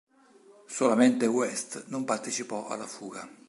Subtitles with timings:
[0.65, 3.29] Solamente West non partecipò alla fuga.